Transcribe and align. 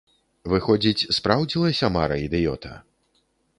Выходзіць, 0.53 1.07
спраўдзілася 1.17 1.91
мара 2.01 2.19
ідыёта? 2.25 2.75